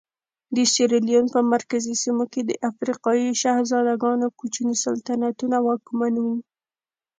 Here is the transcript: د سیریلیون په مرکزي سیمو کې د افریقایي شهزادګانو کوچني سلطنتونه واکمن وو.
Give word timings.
د 0.55 0.57
سیریلیون 0.73 1.25
په 1.33 1.39
مرکزي 1.53 1.93
سیمو 2.03 2.25
کې 2.33 2.41
د 2.43 2.51
افریقایي 2.69 3.27
شهزادګانو 3.41 4.27
کوچني 4.39 4.75
سلطنتونه 4.85 5.57
واکمن 5.67 6.13
وو. 6.23 6.35